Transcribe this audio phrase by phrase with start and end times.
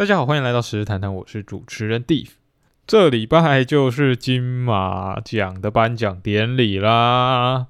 [0.00, 2.30] 大家好，欢迎来到实时谈谈，我是主持人 d e v
[2.86, 7.66] 这礼拜就是金马奖的颁奖典礼啦。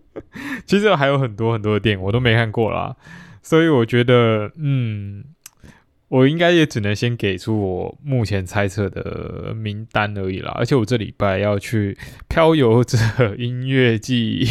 [0.64, 2.96] 其实还有很多很多的电影我都没看过啦，
[3.42, 5.24] 所以我觉得，嗯，
[6.08, 10.50] 我应该也只能先给出我目前猜测的名单而已啦。
[10.54, 11.98] 而且我这礼拜要去
[12.30, 12.96] 漂游者
[13.36, 14.46] 音乐季，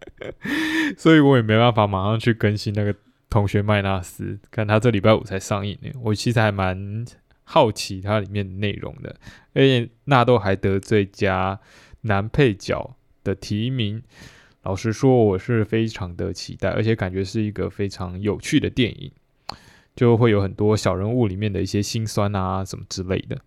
[0.98, 2.94] 所以我也没办法马上去更新那个。
[3.28, 7.04] 同学麦纳斯，看他这礼拜五才上映呢，我其实还蛮
[7.44, 9.16] 好奇它里面内容的。
[9.52, 11.58] 而且纳豆还得最佳
[12.02, 14.02] 男配角的提名，
[14.62, 19.10] 老实说，我是非常的期待，而且感觉是一个非常有趣的电影，
[19.94, 23.40] 就会有很多小人物里面的一些心酸啊什么之类的。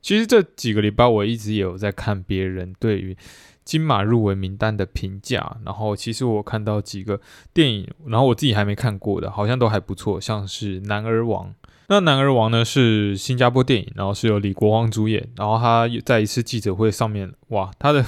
[0.00, 3.16] 其实这几个礼拜我一直也有在看别人对于。
[3.64, 7.20] 金马入围名单的评价，然后其实我看到几个
[7.52, 11.46] 电影，然后我自己还没看过的，好像都还不错，像是《男儿王》。
[11.88, 18.04] 那《男儿王》呢是新加坡电影，然后是由李国煌主演，然后他在一次记者会上面，哇，他的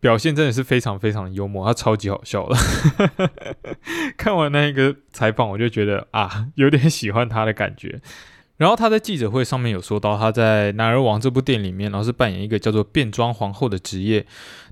[0.00, 2.56] 表现真的是非常非常幽默，他超级好笑的。
[4.16, 8.00] 看完那一个采访，我就觉得啊，有点喜欢他的感觉。
[8.56, 14.24] 然后他在记者会上面有说到，他在《男儿王》这部电影里面，然后是扮演一个叫做变装皇后的职业。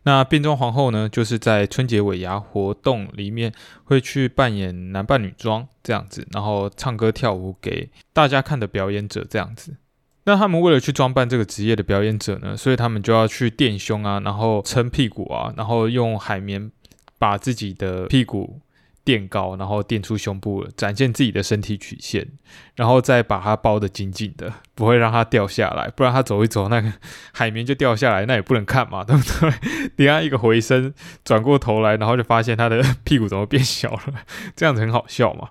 [0.05, 3.53] 那变装皇后呢，就是在春节尾牙活动里面
[3.85, 9.77] 会去扮演男扮女装这样子，然后唱歌跳舞给大家看的表演者这样子。
[10.25, 16.71] 那他们为了去装扮这个职业的表演者呢，所以他们就要去垫胸啊，然后撑屁股啊，然后用海绵
[17.19, 18.61] 把自己的屁股。
[19.05, 22.27] 垫高，然后垫出胸部，展现自己的身体曲线，
[22.75, 26.93] 然后再把它包得紧紧的，不会让它掉下来，不然它走一走，那个
[27.33, 29.89] 海绵就掉下来，那也不能看嘛，对不对？
[29.97, 34.15] 等下一个回身，转过头来，然后就发现他的屁股怎么变小了，
[34.57, 35.51] 这样子很好笑嘛。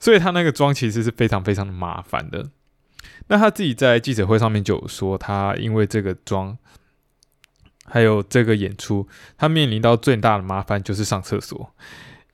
[0.00, 2.50] 所以他那个妆其实是非常非常的麻烦的。
[3.26, 6.56] 那他自己在记者会上面就有说，他因为这个妆。
[7.90, 11.74] 还有这个演出，他面临到最大的麻烦就是上厕所，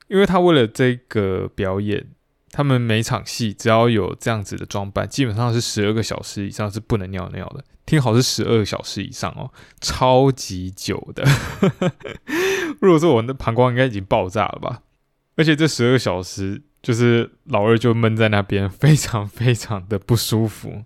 [0.07, 2.07] 因为他为了这个表演，
[2.51, 7.63] 他们每场戏只要有这样子的装扮，基本上是十二个小时以上是不能尿尿的。
[7.85, 11.23] 听好是十二个小时以上哦，超级久的。
[12.81, 14.81] 如果说我的膀胱应该已经爆炸了吧？
[15.35, 20.83] 而且这十二小时，就是老二就闷在那边，非常非常的不舒服。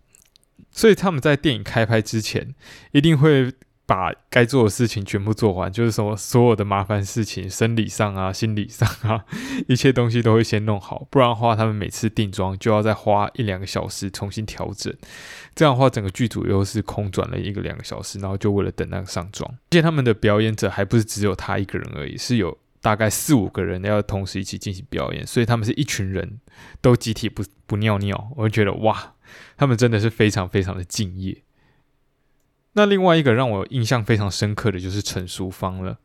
[0.72, 2.54] 所以他们在电影开拍之前，
[2.92, 3.54] 一定会。
[3.90, 9.26] 把该做的事情全部做完，就是说所有的麻烦事情，生理上啊、心理上啊，
[9.68, 14.96] 一切东西都会先弄好，不然的话，他们每次定妆就要再花一两个小时重新调整，
[15.56, 19.50] 这样的话，整个剧组又是空转了一个两个小时，然后就为了等那个上妆。
[19.52, 26.40] 而且他们的表演者还不是只有他一个人而已，是有大概四五个人要同时一起进行表演，所以他们是一群人
[26.80, 29.16] 都集体不不尿尿，我就觉得哇，
[29.58, 31.42] 他们真的是非常非常的敬业。
[32.80, 35.98] 那另外一个让我印象非常深刻的就是陈淑芳了。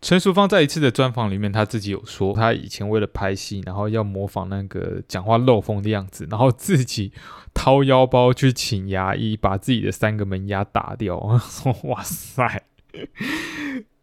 [0.00, 7.12] 陈淑芳在一次的专访里面，他自己有说，他以前为了拍戏，然后要模仿那个讲话漏风的样子，然后自己
[7.54, 11.16] 掏腰包去请牙医，把自己的三个门牙打掉。
[11.84, 12.64] 哇塞，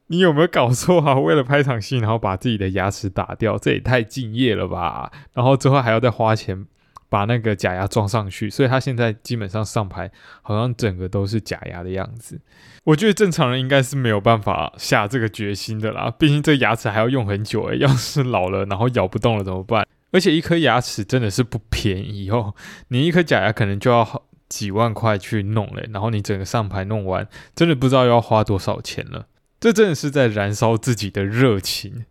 [0.08, 1.16] 你有没有搞错啊？
[1.20, 5.12] 为了拍场戏，然后把自己的牙齿打掉，这也太敬业了吧？
[5.34, 6.66] 然后之后还要再花钱。
[7.14, 10.10] 把那个假牙装上去，所以他现在基本上上牌
[10.42, 12.42] 好像整个都是假牙的样子。
[12.86, 19.86] 我觉得正常人应该是没有办法下这个决心的啦，毕竟这牙齿还要用很久诶，要是老了然后咬不动了怎么办？
[20.12, 22.56] 而且一颗牙齿真的是不便宜哦，
[22.88, 29.28] 你一颗假牙可能就要几万块去弄嘞，然后你整个上牌弄完，真的不知道要花多少钱了。
[29.60, 32.06] 这真的是在燃烧自己的热情。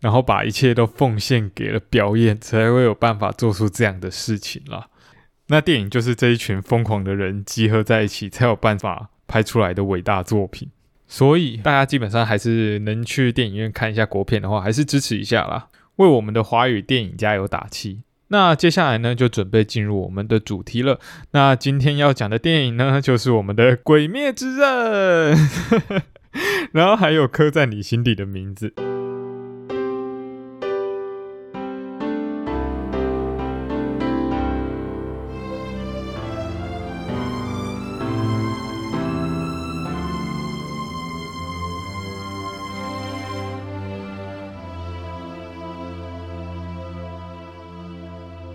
[0.00, 4.88] 然后把一切都奉献给了表演，才会有办法做出这样的事情啦。
[5.48, 10.70] 那电影就是这一群疯狂的人集合在一起，才有办法拍出来的伟大作品。
[11.06, 15.66] 所以大家基本上还是能去电影院看一下国片的话，还是支持一下啦，
[15.96, 18.02] 为我们的华语电影加油打气。
[18.28, 21.00] 那接下来呢，就准备进入我们的主题了。
[21.32, 25.36] 那今天要讲的电影呢，就是我们的《鬼灭之刃》，
[26.70, 28.72] 然后还有刻在你心底的名字。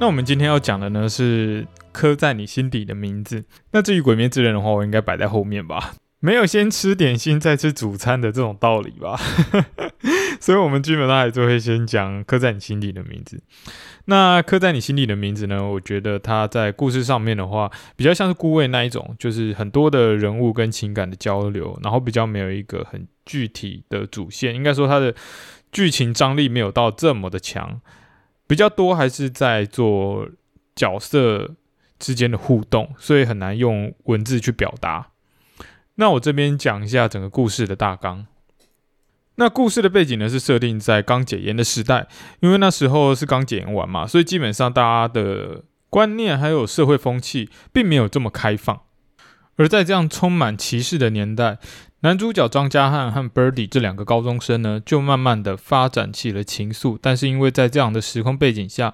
[0.05, 3.43] 那我们今天要讲的呢是刻在你心底的名字。
[3.71, 9.19] 那至于鬼灭之刃的话，我应该摆在后面吧，没有先吃点心再吃主餐的这种道理吧。
[10.39, 13.41] 所以我们基本上还是会先讲刻在你心底的名字。
[14.05, 15.67] 那刻在你心底的名字呢？
[15.67, 24.53] 我觉得它在故事上面的话，比较像是顾问那一种，就是很多的人物跟情感的交流，然后比较没有一个很具体的主线。
[24.53, 25.15] 应该说它的
[25.71, 27.81] 剧情张力没有到这么的强，
[28.47, 30.27] 比较多还是在做
[30.75, 31.55] 角色
[31.97, 35.07] 之间的互动，所以很难用文字去表达。
[35.95, 38.25] 那我这边讲一下整个故事的大纲。
[39.35, 42.07] 那故事的背景呢，是设定在刚解严的时代，
[42.39, 48.81] 因为那时候是刚解严完嘛，所以基本上大家的观念还有社会风气并没有这么开放。
[49.57, 51.59] 而在这样充满歧视的年代，
[52.05, 56.99] 男主角张家汉和 Birdy 这两个高中生呢，就慢慢的发展起了情愫。
[57.01, 58.93] 但是因为在这样的时空背景下，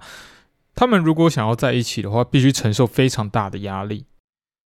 [0.74, 4.06] 他们如果想要在一起的话，必须承受非常大的压力。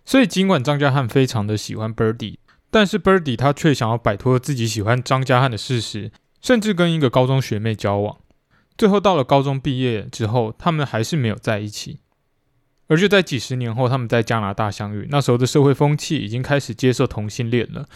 [0.03, 2.35] 所以尽管张家汉非常的喜欢 Birdy。
[2.69, 6.11] 但是 Birdy 他却想要摆脱自己喜欢张家汉的事实，
[6.41, 8.17] 甚至跟一个高中学妹交往。
[8.77, 11.99] 最后到了高中毕业之后，他们还是没有在一起。
[12.89, 15.07] 而就在几十年后，他们在加拿大相遇。
[15.09, 17.87] 那时候的社会风气已经开始接受同性恋了。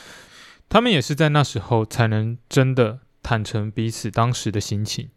[0.69, 5.10] 他们也是在那时候才能真的坦诚彼此当时的心情。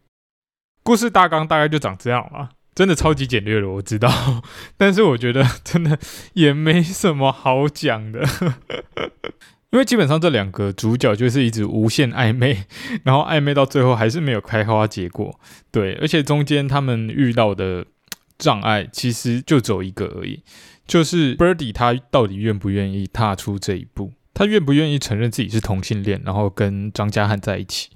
[0.83, 4.41] 故事大纲大概就长这样了，真的超级简略了，我知道。
[4.77, 5.99] 但是我觉得真的
[6.33, 8.25] 也没什么好讲的。
[9.71, 12.65] 因为基本上这两个主角就是一直无限暧昧，
[13.03, 15.39] 然后暧昧到最后还是没有开花结果。
[15.71, 17.85] 对，而且中间他们遇到的
[18.37, 20.43] 障碍其实就走一个而已，
[20.85, 27.89] 就是 Birdy 他到底愿不愿意踏出这一步，他愿不愿意承认自己是同性恋，然后跟张家汉在一起。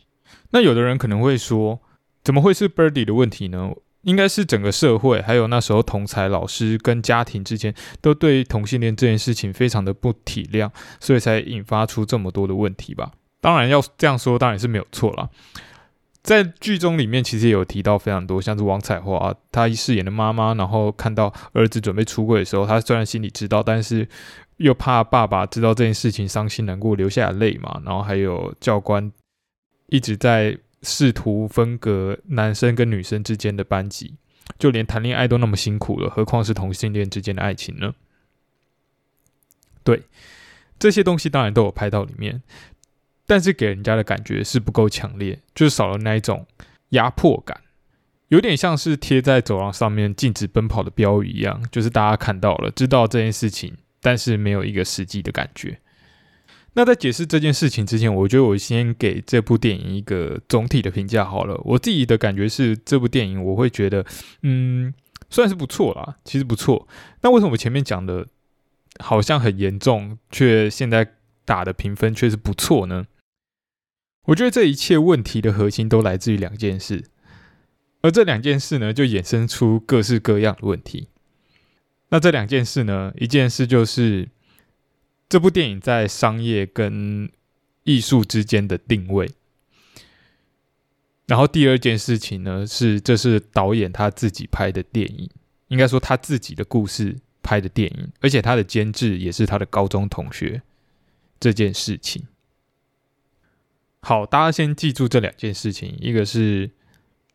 [0.52, 1.80] 那有的人可能会说，
[2.24, 3.72] 怎么会是 Birdy 的问题呢？
[4.04, 13.14] 应该是整个社会，还有那时候同才老师跟家庭之间，都对同性恋这件事情非常的不体谅，所以才引发出这么多的问题吧。
[13.42, 15.30] 当然要这样说，当然是没有错啦。
[16.22, 24.08] 在剧中里面，其实也有提到非常多，像是王彩华她饰演的妈妈，然后看到儿子准备出柜的时候，她虽然心里知道，但是
[24.58, 27.82] 又怕爸爸知道这件事情伤心难过，流下泪嘛。
[27.86, 29.12] 然后还有教官
[29.88, 30.58] 一直在。
[30.88, 34.18] 试图分隔男生跟女生之间的班级，
[34.60, 37.96] 就连谈恋爱都那么辛苦了，何况是同性恋之间的爱情呢？
[39.84, 40.04] 对，
[40.78, 42.44] 这些东西当然都有拍到里面，
[43.26, 46.46] 但是给人家的感觉是不够强烈，就少了那一种
[46.90, 47.60] 压迫感，
[48.28, 53.76] 有点像是贴在走廊上面禁止奔跑的标语一样，就是大家看到了，知道这件事情，
[54.06, 55.80] 但是没有一个实际的感觉。
[56.74, 61.60] 那在解释这件事情之前，我觉得我先给这部电影一个总体的评价好了。
[61.66, 64.06] 我自己的感觉是，这部电影我会觉得，
[64.44, 64.94] 嗯，
[65.32, 66.88] 算是不错啦，其实不错。
[67.24, 68.28] 那为什么我前面讲的
[69.00, 71.14] 好像很严重，却现在
[71.46, 73.08] 打的评分却是不错呢？
[74.28, 77.06] 我觉得这一切问题的核心都来自于两件事，
[78.02, 81.08] 而这两件事呢，就衍生出各式各样的问题。
[82.10, 84.30] 那这两件事呢，一件事就是。
[85.28, 87.28] 这部电影在商业跟
[87.84, 89.28] 艺术之间的定位，
[91.26, 95.28] 然后第二件事情呢是，这是导演他自己拍的电影，
[95.70, 100.62] 应该说他自己的故事拍的电影，而且他的监制也是他的高中同学。
[101.40, 102.28] 这件事情，
[104.02, 106.70] 好，大家先记住这两件事情，一个是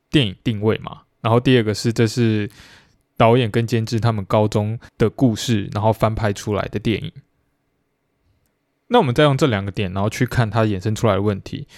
[0.09, 2.49] 电影定位嘛，然后第二个是这是
[3.21, 7.13] 导演跟监制他们高中的故事，然后翻拍出来的电影。
[8.87, 11.69] 那我们再用这两个点，然后去看它衍生出来的问题。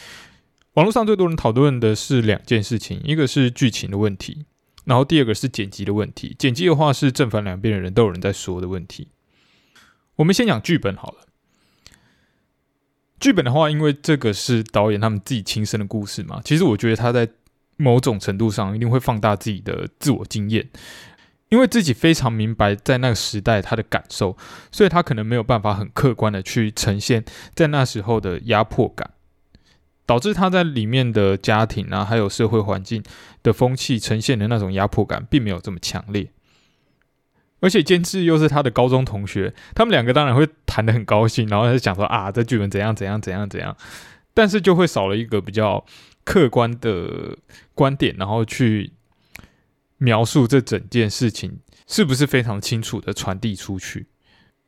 [0.75, 4.47] 网络上最多人讨论的是两件事情，一个是剧情的问题，
[4.85, 6.37] 然后第二个是剪辑的问题。
[6.39, 9.09] 剪辑的话是正反两边的人都有人在说的问题。
[10.15, 11.27] 我们先讲剧本好了。
[13.19, 17.29] 剧本的话，因为这个是导演他们自己亲身的故事嘛，其实我觉得他在
[17.77, 20.71] 某种程度上一定会放大自己的自我经验。
[21.53, 24.35] 因为自己非常明白在那个时代他的感受，
[24.71, 27.23] 所以他可能没有办法很客观的去呈现
[27.55, 29.11] 在那时候的压迫感，
[30.07, 33.05] 导致他在里面的家庭啊，还有社会环境
[33.43, 36.31] 的风气呈现的那种压迫感，并没有这么强烈。
[37.61, 43.77] 而且监制又是他的高中同学，他们两个当然会谈的很高兴，然后就讲说啊，这剧本怎样怎样怎样怎样，
[44.33, 45.85] 但是就会少了一个比较
[46.25, 47.37] 客观的
[47.75, 48.93] 观点，然后去。
[50.03, 54.09] 描述这整件事情是不是非常清楚的传递出去？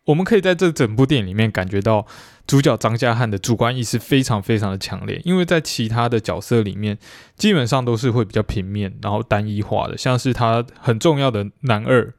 [0.04, 2.06] 我们可以在这整部电影里面感觉到
[2.46, 6.98] 主角张家汉的主观意识非常非常的强烈，因为在其他的角色里面
[7.36, 12.14] 基本上都是会比较平面，然后单一化的，像是他很重要的男二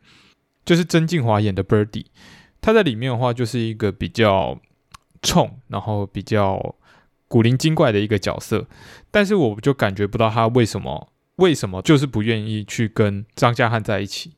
[0.65, 2.05] 就是曾静华演的 Birdy，
[2.59, 4.59] 他在里面的话就是一个比较
[5.21, 6.75] 冲，然后比较。
[7.27, 8.67] 古灵精怪的一个角色，
[9.09, 14.33] 但是我就感觉不到他为什么为什么就是不愿意去跟张家汉在一起，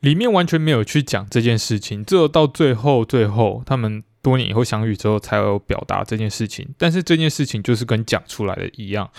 [0.00, 9.10] 里面完全没有去讲这件事情，只有到最后最后他们多年以后相遇之后才有表达这件事情，但是这件事情就是跟讲出来的一样，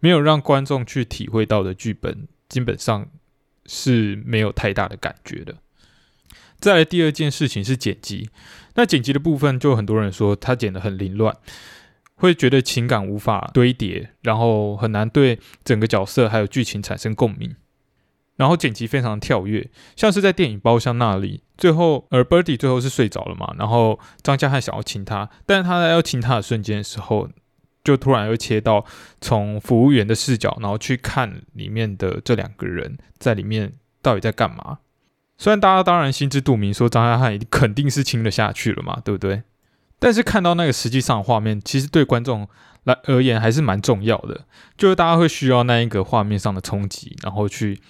[0.00, 3.06] 没有让观众去体会到的剧本，基本上
[3.66, 5.56] 是没有太大的感觉的。
[6.58, 8.30] 再来第二件事情是剪辑，
[8.74, 11.36] 那剪辑的部分就很多人说他剪得很凌乱，
[12.22, 17.56] 会觉得情感无法堆叠，然后很难对整个角色还有剧情产生共鸣，
[18.36, 27.28] 然后剪辑非常跳跃，像是在电影包厢那里，最后而 Birdy 最后是睡着了嘛，然后张家汉想要亲他，但是他在要亲他的瞬间的时候，
[27.82, 28.84] 就突然又切到
[29.20, 34.78] 从服务员的视角，然后去看里面的这两个人在里面到底在干嘛。
[35.36, 39.42] 虽然大家当然心知肚明，说张家汉肯定是亲了下去了嘛，对不对？
[40.02, 42.48] 但是看到那个实际上画面，其实对观众
[42.82, 44.44] 来而言还是蛮重要的，
[44.76, 47.80] 就是大家会需要那一个画面上的冲击，然后去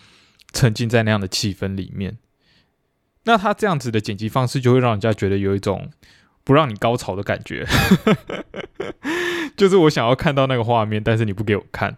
[0.52, 2.18] 沉浸在那样的气氛里面。
[3.24, 5.90] 那他这样子的剪辑方式，就会让人家觉得有一种
[6.44, 7.66] 不让你高潮的感觉，
[9.56, 11.96] 就是我想要看到那个画面，但是你不给我看。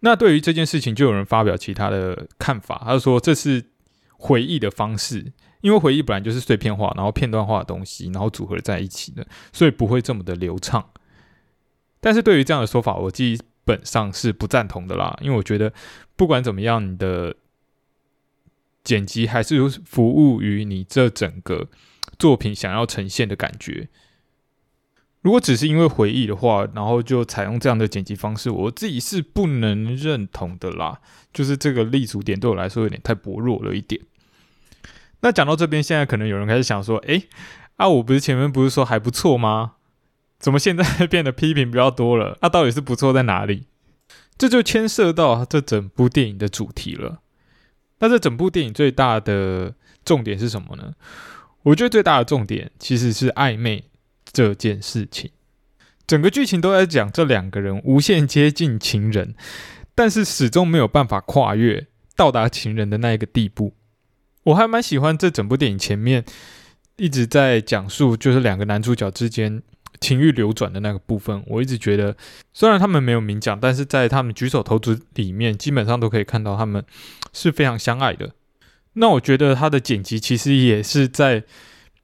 [0.00, 3.64] 那对于这件事情，就有人发表其他的看法，他说这是。
[4.18, 10.90] 回忆的方式，因为回忆本来就是碎片化，然后片段化的东西，然后组合在一起的，所以不会这么的流畅。
[12.00, 15.72] 但是对于这样的说法，我基本上是不赞同的啦，因为我觉得
[16.14, 17.34] 不管怎么样，你的
[18.84, 21.68] 剪辑还是服务于你这整个
[22.18, 23.88] 作品想要呈现的感觉。
[25.22, 31.00] 如果只是因为回忆的话，然后就采用这样的剪辑方式，我自己是不能认同的啦。
[31.32, 34.00] 就是这个立足点对我来说有点太薄弱了一点。
[35.20, 37.28] 那讲到这边，现在可能有人开始想说：“诶，
[37.76, 39.72] 啊，我不是前面不是说还不错吗？
[40.38, 42.38] 怎么现在变得批评比较多了？
[42.42, 43.66] 那到底是不错在哪里？”
[44.38, 47.20] 这就牵涉到这整部电影的主题了。
[47.98, 50.92] 那这整部电影最大的重点是什么呢？
[51.62, 53.84] 我觉得最大的重点其实是暧昧。
[54.32, 55.30] 这件事情，
[56.06, 59.34] 整个剧情都在讲这两个人无限接近情人，
[59.94, 63.72] 但是始终没有办法跨越到达情人的那一个地步。
[64.46, 66.24] 我还蛮喜欢这整部电影前面
[66.96, 69.60] 一直在讲述，就是两个男主角之间
[70.00, 71.42] 情欲流转的那个部分。
[71.48, 72.16] 我一直觉得，
[72.52, 76.84] 虽然他们没有明讲，但是在他们举手投足里面，基本上都可以看到他们
[77.32, 78.32] 是非常相爱的。
[78.94, 81.42] 那我觉得他的剪辑其实也是在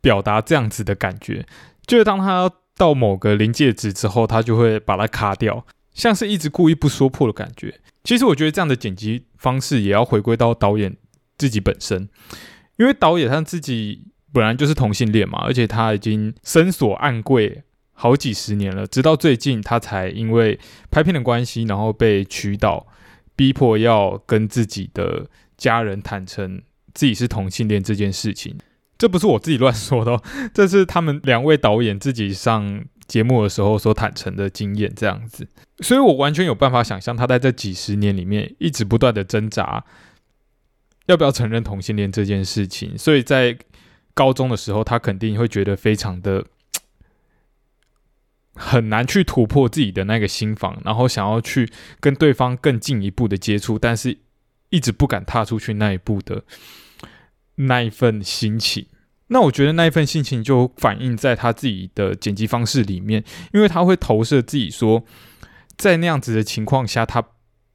[0.00, 1.46] 表达这样子的感觉。
[1.87, 7.80] 就是当他到某个临界值之后，他就会把它卡掉，像是一直故意不说破的感觉。
[8.02, 10.96] 其实我觉得这样的剪辑方式也要回归到导演
[11.42, 12.08] 自己本身，
[12.76, 22.87] 因为导演他自己本来就是同性恋嘛，而且他已经深锁暗柜好几十年了，直到最近他才因为拍片的关系，然后被渠导
[23.34, 26.62] 逼迫要跟自己的家人坦诚
[26.94, 28.56] 自己是同性恋这件事情。
[28.96, 30.22] 这不是我自己乱说的，
[30.54, 35.49] 这是他们两位导演自己上节目的时候所坦诚的经验，这样子，
[35.80, 39.84] 所以我完全有办法想象他在这几十年里面一直不断的挣扎，
[41.12, 42.99] 要不要承认同性恋这件事情。
[42.99, 43.57] 所以在
[44.14, 46.45] 高中的时候，他肯定会觉得非常的
[48.54, 54.19] 很难去突破自己的那个心房，然后想要去跟对方更进一步的接触，但是
[54.71, 56.45] 一直不敢踏出去那一步的
[57.57, 58.87] 那一份心情。
[59.28, 65.04] 那我觉得那一份心情就反映在他自己的剪辑方式里面，因为他会投射自己说，
[65.78, 67.25] 在那样子的情况下，他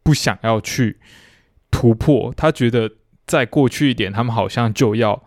[0.03, 0.99] 不想要去
[1.71, 2.91] 突破，他觉得
[3.27, 5.21] 再过去一点，他们好像就要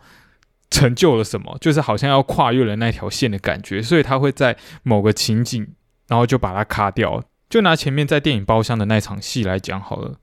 [0.70, 5.68] 成就了什么，就是好像要跨越了那条线的感觉，所以他会在某个情景，
[6.08, 7.22] 然后就把它卡掉。
[7.48, 10.16] 就拿前面在电影包厢的那场戏来讲好了，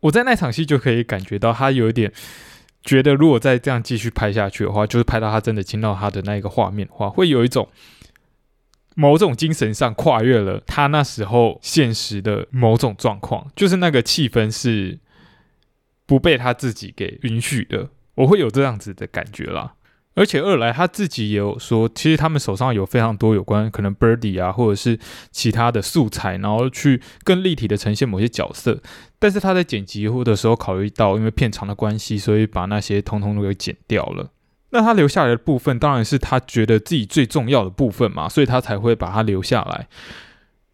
[0.00, 2.12] 我在那场戏就可以感觉到他有一点。
[2.82, 7.68] 觉得如果再这样继续拍下去的话，就是拍到他真的亲到他的那一个画面的话，会有一种
[8.94, 15.00] 某种精神上跨越了他那时候现实的某种状况，就是那个气氛是
[16.06, 19.74] 不被他自己给允许的，我会有这样子的感觉啦。
[20.14, 24.98] 而且二来他自己也有说，其实他们手上有非常多有关可能 Birdy 啊，或者是
[25.30, 28.80] 其他的素材，然后去更立体的呈现某些角色。
[29.18, 34.30] 但是他在剪辑或的时候考虑到，因为片长的关系，所以把那些通通都给剪掉了。
[34.70, 39.86] 那他留下来的部分，当然是他觉得自己最重要的部分嘛，所以他才会把它留下来。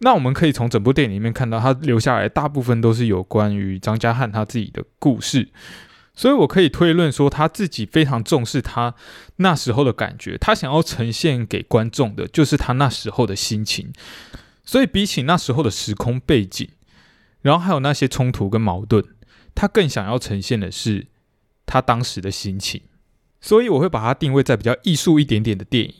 [0.02, 5.48] 那我们可以从整部电影里面看到，他留下来大部分都是有关于张家汉他自己的故事。
[6.14, 8.94] 所以，我可以推论说，他自己非常重视他
[9.36, 13.90] 那时候的感觉，他想要呈现给观众的，就是他那时候的心情。
[14.64, 16.68] 所以比起那时候的时空背景，
[17.40, 19.02] 然后还有那些冲突跟矛盾，
[19.54, 21.06] 他更想要呈现的是
[21.64, 22.82] 他当时的心情。
[23.40, 25.94] 所以我会把它定位在比较艺术一点点的电影，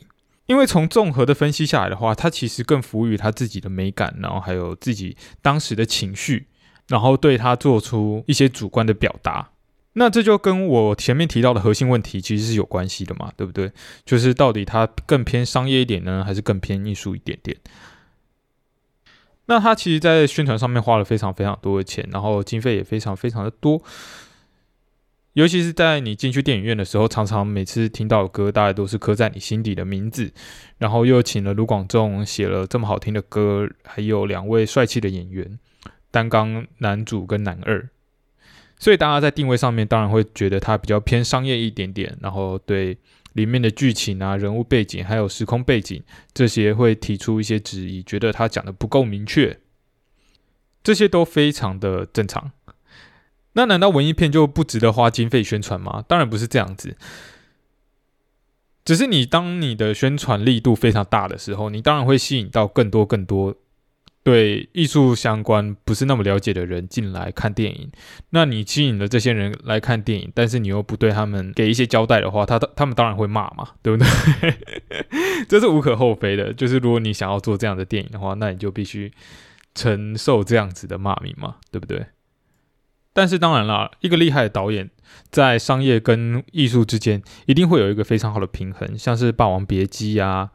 [0.45, 6.47] 因为从综合的分析下来的话，它其实更服务于他自己的美感，然后还有自己当时的情绪，
[6.87, 9.51] 然后对他做出一些主观的表达。
[9.93, 13.71] 那这就跟我前面提到的核心问题其实是有关系的嘛，对不对？
[14.03, 17.55] 就是到底它更偏商业一点呢，还是更偏艺术一点点？
[19.45, 23.81] 那他其实，在宣传上面花了非常非常多的钱，然后经费也非常非常的多。
[25.33, 30.31] 尤其是在你进去电影院的时候，常常每次听到的歌，大概都是刻在你心底的名字。
[30.77, 35.57] 然后又请了卢广仲写了这么好听的歌，还有两位帅气的演员
[36.11, 37.89] 担纲男主跟男二。
[38.77, 42.97] 所以大家在定位上面当然会觉得它比较偏商业一点点，然后对
[43.31, 49.57] 里面的剧情啊、人物背景还有时空背景这些会提出一些质疑，觉得他讲的不够明确，
[50.83, 52.51] 这些都非常的正常。
[53.53, 56.03] 那难道文艺片就不值得花经费宣传吗？
[56.07, 56.97] 当然不是这样子，
[58.85, 63.55] 只是你当你的宣传力度非常大的时候，你当然会吸引到更多更多。
[64.25, 67.91] 对艺术相关不是那么了解的人进来看电影，
[68.29, 74.07] 那你吸引了这些人来看电影，但是你又不对他们给一些交代的话，他他们当然会骂嘛，对不对？
[75.49, 76.53] 这是无可厚非的。
[76.53, 79.11] 就是如果你想要做这样的电影的话，那你就必须
[79.75, 82.05] 承受这样子的骂名嘛，对不对？
[83.13, 84.89] 但是当然啦，一个厉害的导演
[85.29, 90.49] 在商业跟艺术之间一定会有一个非常好的平衡，像是《霸王别姬》啊，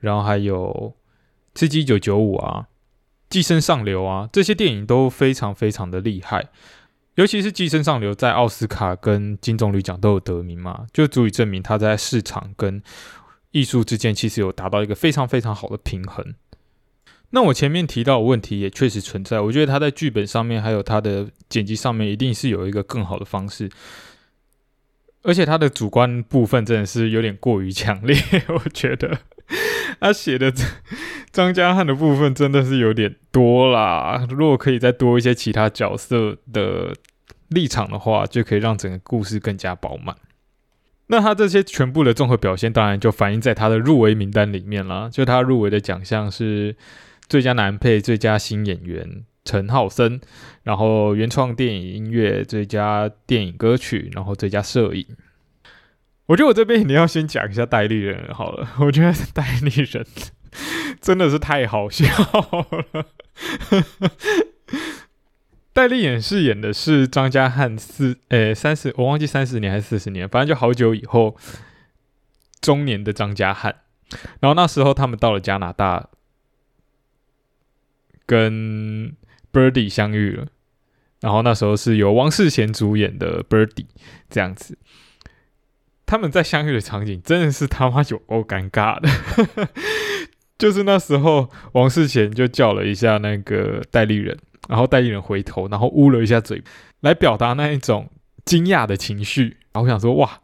[0.00, 0.94] 然后还有
[1.58, 2.66] 《刺激一九九五》啊。
[3.28, 6.48] 寄生上流啊，这些电影都非常非常的厉害，
[7.14, 12.82] 尤其是寄生上流在奥斯卡跟金棕榈奖都有得名嘛，就足以证明他在市场跟
[13.52, 16.34] 艺术之间其实有达到一个非常非常好的平衡。
[17.30, 23.70] 那我前面提到的问题也确实存在，我觉得他在剧本上面还有他的剪辑上面一定是有一个更好的方式，
[25.22, 28.16] 而且他的主观部分真的是有点过于强烈，
[28.48, 29.18] 我觉得。
[30.00, 30.52] 他写的
[31.30, 36.94] 张家汉的部分真的是有点多啦，如果可以再多一些其他角色的
[37.48, 40.16] 立场的话，就可以让整个故事更加饱满。
[41.08, 45.10] 那他这些全部的综合表现，当然就反映在他的入围名单里面了。
[45.10, 46.76] 就他入围的奖项是
[47.30, 50.20] 最佳男配、最佳新演员陈浩森，
[50.64, 55.06] 然后原创电影音乐、最佳电影歌曲，然后最佳摄影。
[56.26, 58.68] 我觉得我这边一定要先讲一下戴立人好了。
[58.82, 60.04] 我觉得戴立人
[61.00, 63.06] 真的是太好笑了。
[65.72, 71.36] 戴立演饰演的是张家汉四诶三十，我忘记三十年还是四十年，反正就好久以后
[72.60, 73.76] 中年的张家汉。
[74.40, 76.08] 然后那时候他们到了加拿大，
[78.30, 79.12] 跟
[79.52, 80.46] Birdy 相遇了。
[81.20, 83.86] 然后那时候是由王世贤主演的 Birdy
[84.30, 84.78] 这样子。
[86.06, 89.68] 他们在相遇的场景真的是他妈有够尴尬的，
[90.56, 94.38] 就是那时候王世贤就叫了一下那个戴立人，
[94.68, 96.62] 然后戴立人回头，然后捂了一下嘴，
[97.00, 98.08] 来表达那一种
[98.44, 99.56] 惊讶的情绪。
[99.72, 100.40] 然后我想说，哇，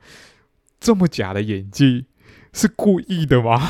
[0.80, 2.06] 这么假的演技
[2.52, 3.60] 是故意的吗？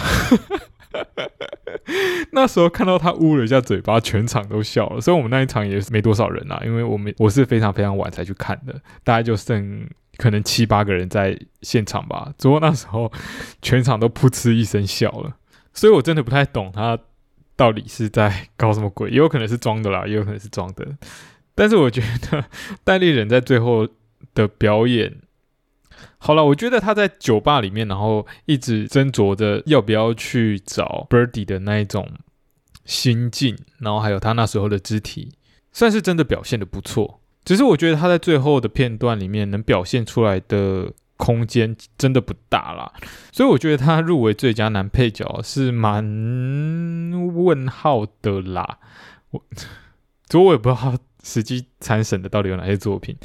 [2.32, 5.00] 那时候看到他捂了一下嘴巴，全场都笑了。
[5.00, 9.88] 所以我们那一场也是没多少人啊，因为我们我是非常非常晚才去看的，大概就剩。
[10.18, 13.12] 可能七八个人在现场吧，不过那时候
[13.60, 15.36] 全场都噗嗤一声笑了，
[15.74, 16.98] 所以我真的不太懂他
[17.54, 20.88] 到底是在搞什么鬼，也有可能是装的啦，也有可能是装的。
[21.54, 22.42] 但是我觉得
[22.82, 23.86] 戴立人在最后
[24.34, 25.14] 的表演，
[26.18, 32.08] 好了，我觉得他在酒吧里面，然后一直斟酌着要不要去找 Birdy 的那一种
[32.84, 35.32] 心境，然后还有他那时候的肢体，
[35.72, 37.20] 算是真的表现的不错。
[37.44, 42.92] 只是我觉得他在最后的片段里面能表现出来的空间真的不大啦，
[43.32, 46.04] 所以我觉得他入围最佳男配角是蛮
[47.34, 48.78] 问号的啦。
[49.30, 49.42] 我，
[50.28, 53.16] 所以我也不知道实际参审的到底有哪些作品，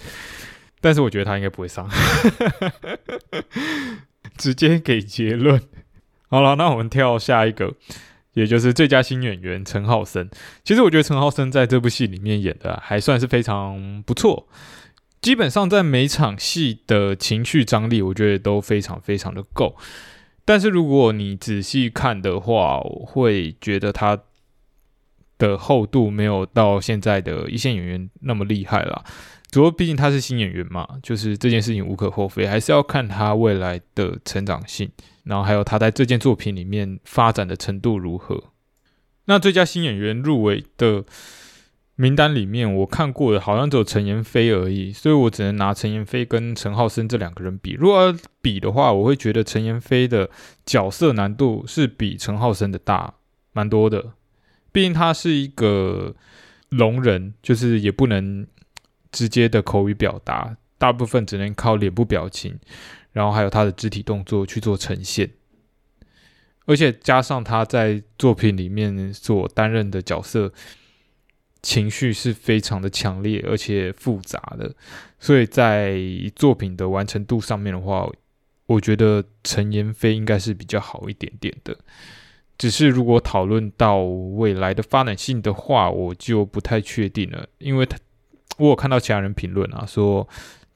[0.82, 1.88] 但是我觉得他应该不会上，
[4.36, 5.62] 直接给结论。
[6.28, 7.76] 好了，那我们跳下一个。
[8.34, 10.30] 也就是最佳新演员陈浩森，
[10.64, 14.48] 其实我觉得陈浩森在这部戏里面演的还算是非常不错，
[15.20, 19.76] 基本上在每场戏的情绪张力，我觉得都非常非常的够。
[20.46, 24.18] 但是如果你仔细看的话，我会觉得他
[25.38, 29.04] 的厚度没有到现在的一线演员那么厉害了。
[29.52, 34.90] 主要毕竟他是新演员嘛，就是这件事情无可厚非，还是要看他未来的成长性。
[35.24, 38.46] 然后还有他在这件作品里面发展的程度如何？
[39.26, 41.06] 那最佳新演员入围的
[41.96, 47.74] 名单里面，我看过的好像只有陈妍霏而已，所以我只能拿陈妍霏跟陈浩森这两个人比。
[47.74, 50.30] 如果要比的话，我会觉得陈妍霏的
[50.66, 53.14] 角色难度是比陈浩森的大
[53.54, 54.14] 蛮多的，
[54.72, 56.16] 毕竟他是一个
[56.70, 58.48] 聋人，就是也不能
[59.12, 62.58] 直接的口语表达，大部分只能靠脸部表情，
[63.12, 65.30] 然后还有他的肢体动作去做呈现。
[66.66, 70.54] 而且加上他在作品里面所担任的角色，
[71.62, 74.74] 情绪是非常的强烈而且复杂的，
[75.20, 76.00] 所以在
[76.36, 78.10] 作品的完成度上面的话，
[78.68, 81.78] 我觉得陈妍霏应该是比较好一点点的。
[82.58, 87.98] 只是如果讨论到未来的发展性的话，我就不太确定了，因为他
[88.58, 90.28] 我有看到其他人评论啊说。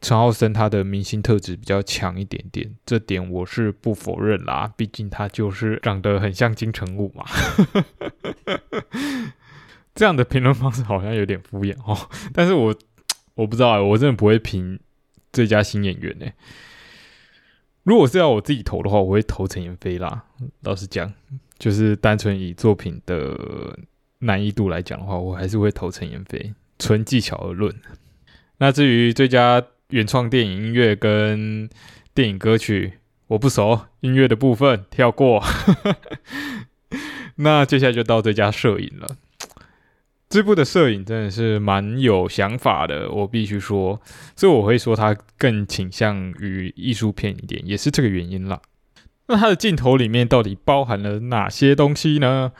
[0.02, 4.72] 陈浩森他的明星特质比较强一点点，这点我是不否认啦。
[4.78, 7.26] 毕竟他就是长得很像金城武嘛。
[9.96, 11.98] 这样的评论方式好像有点敷衍哦。
[12.34, 12.76] 但是我
[13.34, 14.80] 我不知道，我真的不会评
[15.34, 16.28] 最佳新演员呢。
[17.82, 20.26] 如果是要我自己投的话，我会投陈妍霏啦。
[20.62, 21.12] 老实讲，
[21.58, 23.80] 就是单纯以作品的
[24.20, 26.54] 难易度来讲的话，我还是会投陈妍霏。
[26.80, 27.74] 纯技巧而论，
[28.58, 29.64] 那至于最佳。
[29.90, 31.70] 原创电影音乐跟
[32.12, 32.94] 电影歌曲
[33.28, 35.42] 我不熟，音乐的部分跳过。
[37.38, 39.16] 那接下来就到最佳摄影了。
[40.28, 44.02] 这部的摄影真的是蛮有想法的，我必须说，
[44.36, 48.60] 所以我会说它更倾向于艺术片一点，也是这个原因啦。
[49.28, 52.52] 那它的镜头里面到底包含了哪些东西呢？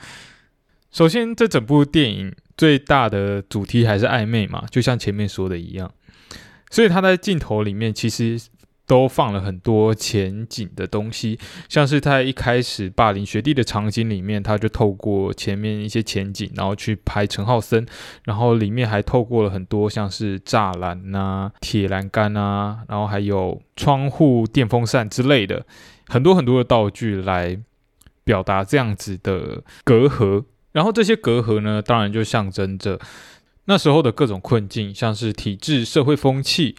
[0.92, 5.92] 首先，这整部电影最大的主题还是暧昧嘛，就像前面说的一样。
[6.70, 8.40] 所以他在镜头里面其实
[8.86, 11.38] 都放了很多前景的东西，
[11.68, 17.86] 像是在一开始霸凌学弟的场景里面，他就透过前面一些前景，然后去拍陈浩森，
[18.24, 25.66] 然后里面还透过了很多像是栅栏呐、铁栏杆啊，然后还有窗户、电风扇之类的
[26.08, 27.58] 很多很多的道具来
[28.22, 30.44] 表达这样子的隔阂，
[30.76, 33.00] 然后这些隔阂呢，当然就象征着。
[33.64, 36.76] 那时候的各种困境，像是体制、社会风气，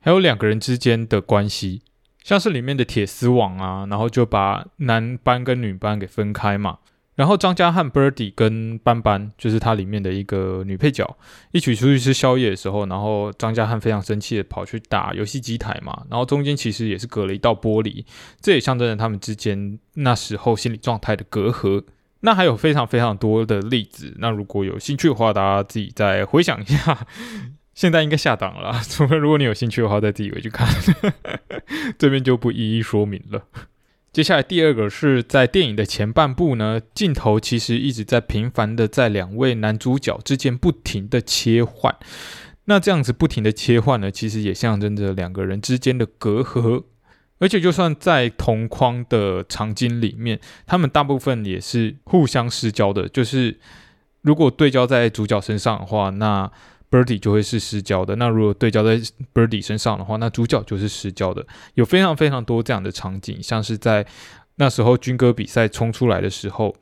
[0.00, 1.82] 还有两个人之间的关系，
[2.22, 6.78] 像是里面的铁丝网啊，然后就把男班跟女班给分开嘛。
[7.16, 11.16] 然后张家汉、Birdy 跟班班，就是它里面的一个女配角，
[11.52, 16.02] 一起出去吃宵夜的时候，然后张家汉非常生气的跑去打游戏机台嘛。
[16.10, 18.06] 然后中间其实也是隔了一道玻璃，
[18.40, 21.84] 这也象征着他们之间那时候心理状态的隔阂。
[22.24, 27.06] 那还有非常非常多的例子，那如果有兴趣的话，大家自己再回想一下。
[27.74, 30.66] 现在应该下档了， 除非如果你有兴趣的话，再自己回去看，
[31.98, 33.42] 这边就不一一说明了。
[34.10, 41.94] 接下来第二个是在电影的前半部呢，镜头其实一直在频繁的在两位男主角之间不停的切换。
[42.66, 46.84] 那这样子不停的切换呢，其实也象征着两个人之间的隔阂。
[47.40, 53.08] 而且，就算在同框的场景里面，他们大部分也是互相失焦的。
[53.08, 53.58] 就是
[54.22, 56.50] 如果对焦在主角身上的话，那
[56.90, 58.96] Birdy 就会是失焦的；那如果对焦在
[59.34, 61.44] Birdy 身上的话，那主角就是失焦的。
[61.74, 64.06] 有非常非常多这样的场景，像是在
[64.54, 66.74] 那时候军歌比赛冲出来的时候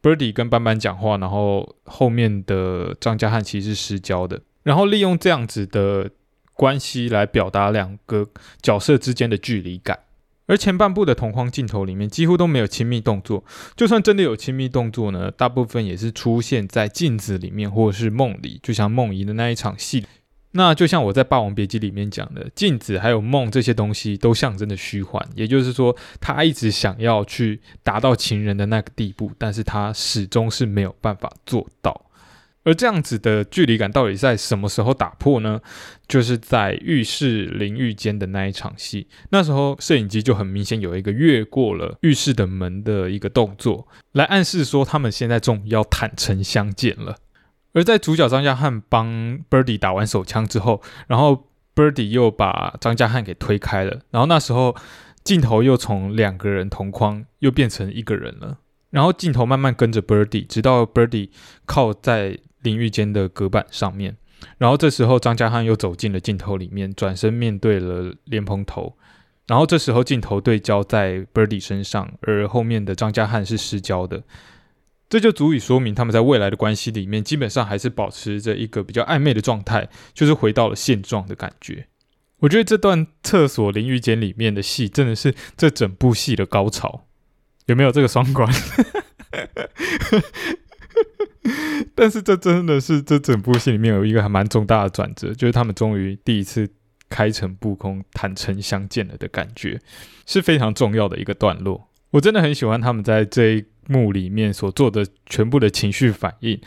[0.00, 6.10] ，Birdy 跟班班讲话，然后后面的张家汉其实是失焦的，然后利用这样子的。
[6.56, 8.26] 关系来表达两个
[8.62, 9.98] 角色之间的距离感，
[10.46, 13.44] 而前半部的同框镜头里面几乎都没有亲密动作，
[13.76, 20.06] 就算真的有亲密动作呢，大部分也是出现在镜子里面或者是梦里，就像梦遗的那一场戏。
[20.52, 32.05] 那就像我在《霸王别姬》里面讲的，镜子还有梦这些东西都象征着虚幻，也就是说，他一直想要去达到情人的那个地步，但是他始终是没有办法做到。
[32.66, 35.60] 而这样子的距离感到底在什么时候打破呢？
[36.08, 47.14] 就是在浴室淋浴间的那一场戏，那时候摄影机就很明显有一个越过了浴室的门的一个动作，来暗示说他们现在终于要坦诚相见了。
[47.72, 54.74] 而在主角张家汉帮 Birdy 打完手枪之后，然后 Birdy 又把张家汉给推开了，然后那时候
[55.22, 58.58] 镜头又从两个人同框又变成一个人了，
[58.90, 61.28] 然后镜头慢慢跟着 Birdy，直到 Birdy
[61.64, 62.40] 靠在。
[62.66, 64.16] 淋浴间的隔板上面，
[64.58, 68.96] 然后这时候张家汉又走进了镜头里面，转身面对了莲蓬头，
[69.46, 74.24] 然后这时候镜头对焦在 Birdy 身上，而后面的张家汉是失焦的，
[75.08, 81.86] 这就足以说明他们在未来的关系里面，基本上还是保持着一个比较暧昧的状态，就是回到了现状的感觉。
[82.40, 87.06] 我觉得这段厕所淋浴间里面的戏，真的是这整部戏的高潮，
[87.66, 88.52] 有没有这个双关？
[91.94, 96.68] 但是这真的是这整部戏里面有一个还蛮重大的转折，就是他们终于第一次
[97.08, 99.80] 开诚布公、坦诚相见了的感觉，
[100.26, 101.88] 是非常重要的一个段落。
[102.10, 106.60] 我真的很喜欢他们在这一幕里面所做的全部的情绪反应，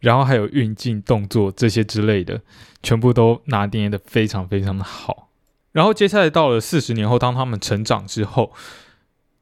[0.00, 2.40] 然后还有运镜动作这些之类的，
[2.82, 5.30] 全部都拿捏的非常非常的好。
[5.72, 8.52] 然后接下来到了四十年后，当他们成长之后，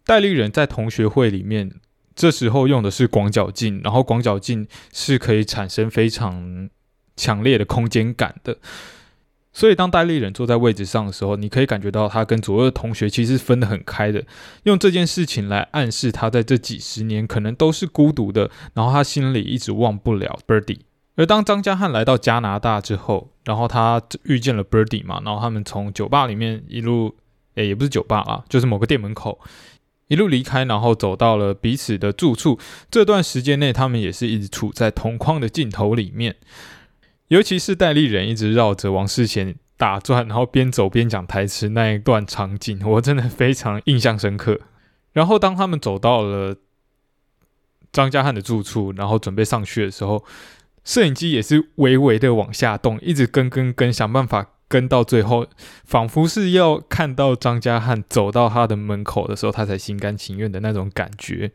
[0.04, 1.72] 戴立人在同学会里面。
[2.16, 6.68] 这时候用的是广角镜，然后广角镜是可以产生非常
[7.14, 8.56] 强烈的空间感的。
[9.52, 14.24] 所以当戴立人坐在位置上的时候，你可以感觉到他跟左右的同学其实分得很开的，
[14.64, 20.80] 用这件事情来暗示他在这几十年可能都是孤独的，然后他心里一直忘不了 Birdy。
[21.16, 27.16] 而当张家汉来到加拿大之后，然后他遇见了 Birdy 嘛，然后他们从酒吧里面一路，
[27.54, 29.40] 诶，也不是酒吧啊，就是某个店门口。
[30.08, 32.58] 一路离开，然后走到了彼此的住处。
[32.90, 36.36] 这段时间内，他们也是一直处在同框的镜头里面。
[37.28, 44.60] 尤其是戴立人一直绕着王世贤打转，然后边走边讲台词那一段场景，我真的非常印象深刻。
[45.12, 46.54] 然后当他们走到了
[47.90, 50.24] 张家汉的住处，然后准备上去的时候，
[50.84, 54.52] 摄影机也是微微的往下动，一直跟跟跟，想办法。
[54.68, 55.46] 跟到最后，
[55.84, 61.52] 仿佛是要看到张家汉走到他的门口的时候，他才心甘情愿的那种感觉。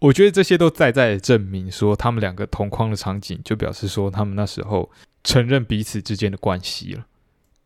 [0.00, 4.90] 我觉得这些都在在证明说，他们两个同框的场景，就表示说他们那时候
[5.22, 7.04] 承认彼此之间的关系了。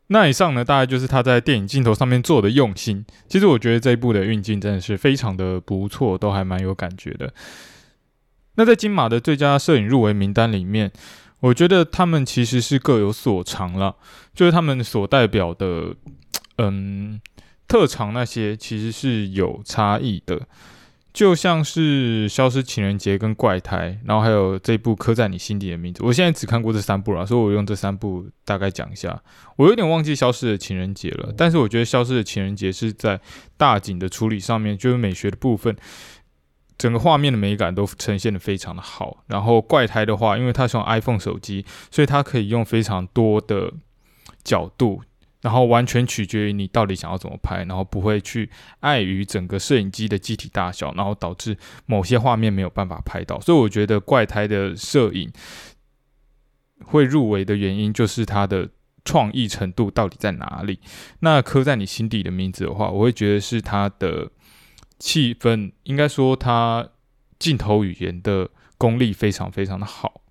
[0.08, 3.06] 那以上呢，大概就是他在电影镜头上面做的用心。
[3.26, 7.32] 其实我觉得这一部的运镜真的是非常的不错，都还蛮有感觉的。
[8.56, 10.92] 那在金马的最佳摄影入围名单里面。
[11.44, 13.96] 我觉得他们其实是各有所长了，
[14.34, 15.94] 就是他们所代表的，
[16.56, 17.20] 嗯，
[17.68, 20.40] 特长那些其实是有差异的。
[21.12, 26.02] 就像是《消失情人节》跟《怪胎》，然后还有这部《刻在你心底的名字》。
[26.06, 29.22] 我现在只看过这三部了，所以我用这三部大概讲一下。
[29.56, 33.20] 我有点忘记《消失的情人节》了，但是我觉得《消失的情人节》是在
[33.56, 35.76] 大景的处理上面，就是美学的部分。
[36.76, 43.72] 整个画面的美感都呈现的非常的好，然后怪胎的话，因为它是用 iPhone 手机，所以它可以用非常多的
[44.42, 45.00] 角度，
[45.40, 51.56] 然后完全取决于你到底想要怎么拍，然后不会去碍于整个摄影机的机体大小，然后导致
[51.86, 53.40] 某些画面没有办法拍到。
[53.40, 55.32] 所以我觉得怪胎的摄影
[56.84, 58.68] 会入围的原因，就是它的
[59.04, 60.80] 创意程度到底在哪里。
[61.20, 64.32] 那刻在你心底的名字的话，我会觉得是它的。
[65.04, 66.88] 气氛应该说，他
[67.38, 70.22] 镜头语言的功力非常非常的好，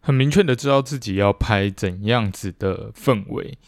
[0.00, 3.58] 很明确的知道自己要拍怎样子的氛围。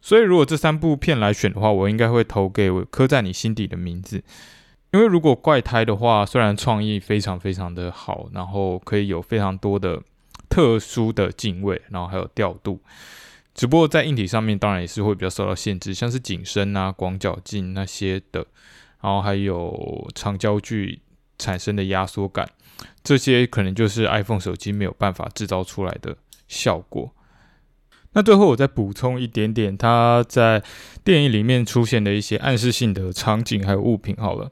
[0.00, 4.18] 所以，如果这三部片来选的话，我应该会投给我《刻在你心底的名字》，
[4.92, 10.00] 因为如果怪胎的话，虽然创意非常非常的好，然后可以有非常多的
[10.48, 12.78] 特殊的镜位，然后还有调度，
[13.52, 18.46] 只不过在硬体上面，当然也是会比较受到限制，像是景深啊、广角镜那些的。
[19.04, 20.98] 然后还有长焦距
[21.36, 22.48] 产生的压缩感，
[23.02, 26.16] 这些可能就是 iPhone 手机没有办法制造出来的
[26.48, 27.12] 效果。
[28.14, 30.62] 那最后我再补充一点点，它在
[31.04, 34.16] 电影里面出现的一些暗示性的场景还有物品。
[34.16, 34.50] 好了，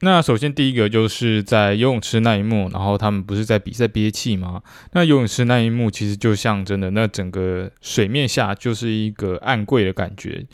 [0.00, 4.62] 那首先第一个就是在游泳池那一幕，然后他们不是在比赛憋气吗？
[4.92, 10.46] 那游泳池那一幕其实就象征的那整个水面下就是一个暗柜的感觉。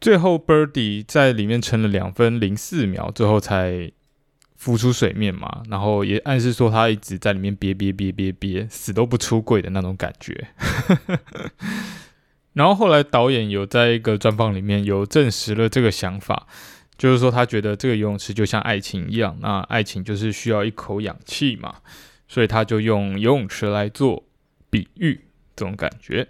[0.00, 3.92] 最后，Birdy 在里面撑了两分零四秒，最后才
[4.56, 5.62] 浮出水面嘛。
[5.68, 10.48] 然后也暗示说他一直在里面憋憋憋憋憋，死都不出柜的那种感觉。
[12.54, 16.46] 然后后来导演有在一个专访里面有证实了这个想法，
[16.96, 21.76] 就是说他觉得这个游泳池就像爱情一样，那爱情就是需要一口氧气嘛，
[22.26, 24.24] 所以他就用游泳池来做
[24.70, 25.20] 比喻，
[25.54, 26.26] 这种感觉。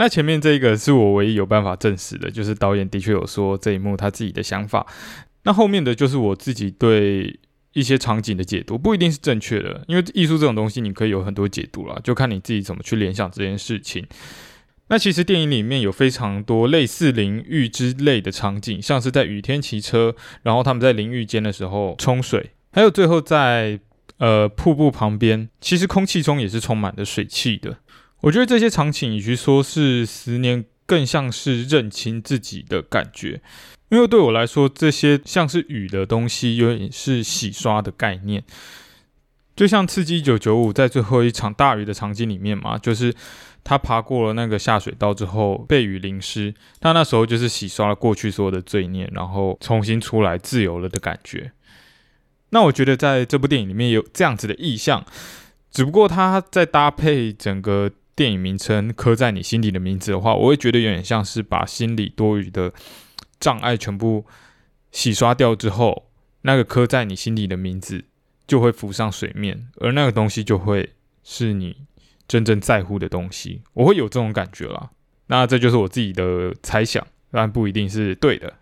[0.00, 4.86] 那前面这个是我唯一有办法证实的，就是导演的确有说这一幕他自己的想法。
[5.42, 7.38] 那后面的就是我自己对
[7.74, 14.06] 一些场景的解读，不一定是正确的，因为艺术这种东西你可以有很多解读啦，就看你自己怎么去联想这件事情。
[14.88, 23.78] 那其实电影里面有非常多类似淋浴之类的场景，像是在雨天骑车，然后他们在淋浴间的时候冲水，还有最后在
[24.16, 27.76] 呃瀑布旁边，其实空气中也是充满了水汽的。
[28.22, 33.40] 我觉得这些场景，与其说是思念，更像是认清自己的感觉。
[33.88, 38.44] 因为对我来说，这些像是雨的东西，有点是洗刷的概念。
[39.56, 43.14] 就像《刺激一九九五》在最后一场大雨的场景里面嘛，就是
[43.64, 51.52] 他爬过了那个下水道之后，被雨淋湿，他那时候就是洗刷了过去所有的罪孽，然后重新出来自由了的感觉。
[52.50, 55.04] 那我觉得在这部电影里面有这样子的意象，
[55.70, 62.70] 只不过它在搭配整个电影名称“刻在你心底的名字”的话，我会觉得有点像是把心里多余的
[63.38, 64.26] 障碍全部
[64.92, 66.10] 洗刷掉之后，
[66.42, 68.04] 那个刻在你心底的名字
[68.46, 70.90] 就会浮上水面，而那个东西就会
[71.24, 71.74] 是你
[72.28, 73.62] 真正在乎的东西。
[73.72, 74.90] 我会有这种感觉啦。
[75.28, 77.06] 那这就是我自己的猜想。
[77.30, 78.52] 但不一定是对的。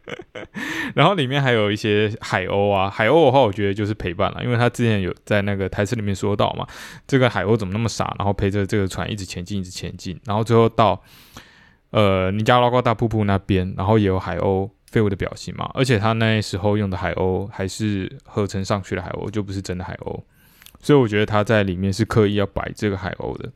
[0.94, 6.66] 然后里面还有一些海鸥啊，海鸥的话，我觉得就是陪伴了，因为他之前有在那个台词里面说到嘛，
[7.06, 11.02] 这个海鸥怎么那么傻，然后陪着这个船一直前进，一直前进，然后最后到
[11.90, 20.22] 呃尼加拉瓜大瀑布那边，然后也有海鸥飞舞的表情嘛，而且他那时候用的海鸥还是合成上去的海鸥，就不是真的海鸥，
[20.80, 23.52] 所以我觉得他在里面是刻意要摆这个海鸥的，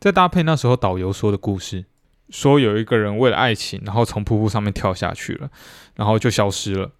[0.00, 1.84] 再搭配那时候导游说的故事。
[2.30, 5.50] 说有一个人为了爱情，然后从瀑布上面跳下去了，
[5.96, 6.92] 然后就消失了。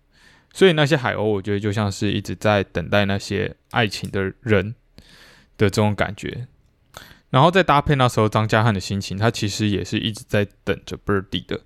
[0.52, 4.74] 所以那些海鸥，我觉得就像是一直在等待那些爱情的人
[5.56, 6.48] 的这种感觉。
[7.30, 11.60] 然后再搭配那时候张家汉的心情，他其实也是一直在等着 Birdy 的。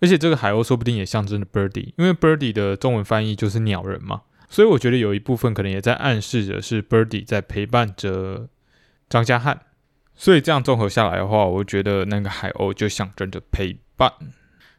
[0.00, 4.20] 而且这个海鸥说不定也象征着 Birdy，因为 Birdy 的中文翻译就是鸟人嘛。
[4.50, 8.48] 所以我觉得有一部分可能也在暗示着是 Birdy 在陪伴着
[9.08, 9.62] 张家汉。
[10.16, 14.12] 所以这样综合下来的话，我觉得那个海鸥就象征着陪伴。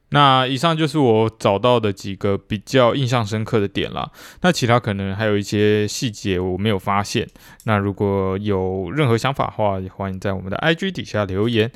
[0.09, 4.09] 那以上就是我找到的几个比较印象深刻的点啦。
[4.41, 7.27] 那其他可能还有一些细节我没有发现。
[7.65, 11.69] 那如果有任何想法的话，也欢迎在我们的 IG 底下留言。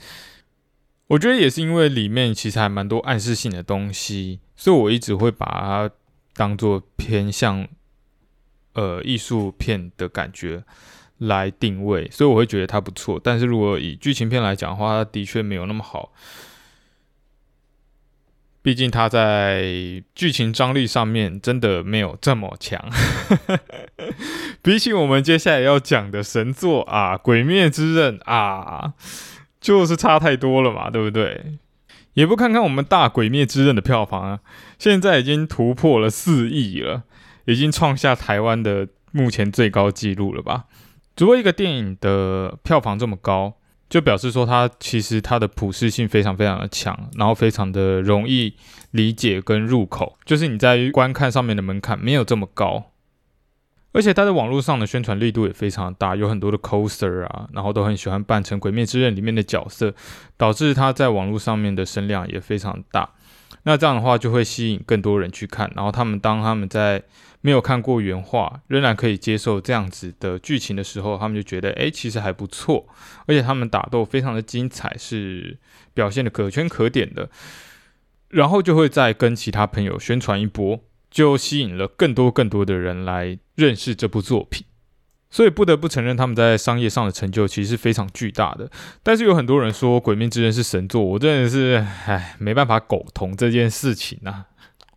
[1.08, 5.91] 我觉得也是因为里面其实还蛮多暗示性的东西，所以我一直会把它
[6.34, 7.67] 当做偏向
[8.76, 10.63] 呃艺术片的感觉。
[11.22, 13.20] 来定位，所以我会觉得它不错。
[13.24, 16.12] 但是如果以剧情片来讲的话，它的确没有那么好。
[18.64, 19.64] 毕竟它在
[20.14, 22.80] 剧情张力上面真的没有这么强。
[24.62, 28.94] 比起我们接下来要讲的神作啊，《鬼灭之刃》啊，
[29.60, 31.58] 就是差太多了嘛，对不对？
[32.14, 34.40] 也不看看我们大《鬼灭之刃》的票房啊，
[34.78, 37.04] 现在已经突破了四亿了，
[37.46, 40.66] 已经创下台湾的目前最高纪录了吧？
[41.17, 43.54] 如果一个电影的票房这么高，
[43.89, 48.56] 就表示说它其实它的普适性非常非常的强，然后非常的容易
[48.91, 52.91] 理解跟入口，就是你在观看上面的门槛没有这么高，
[53.91, 59.93] 而且它在网络上的宣传力度也非常大，有很多的 coser 啊，然后都很喜欢扮成《鬼灭之刃》里面的角色，
[60.38, 63.10] 导致它在网络上面的声量也非常大。
[63.63, 67.04] 那这样的话就会吸引更多人去看，然后他们当他们在
[67.42, 72.88] 没有看过原画，仍然可以接受这样子的剧情的时候，他们就觉得哎，其实还不错，
[73.26, 75.58] 而且他们打斗非常的精彩，是
[75.94, 77.30] 表现的可圈可点的，
[78.30, 84.66] 然后就会再跟其他朋友宣传一波，就吸引了更多更多的人来认识这部作品。
[85.34, 88.70] 所以不得不承认，他们在商业上的成就其实是非常巨大的。
[89.02, 94.48] 但是有很多人说《鬼灭之刃》是神作，我真的是唉没办法苟同这件事情啊。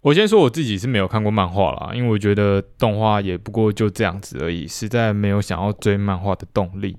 [0.05, 6.95] 我先说我自己是没有看过漫画啦，因为我觉得动画也不过就这样子而已，实在没有想要追漫画的动力。